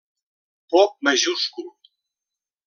[0.73, 1.67] Pop majúscul.